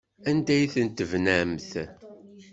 [0.29, 1.71] Anda ay tent-tebnamt?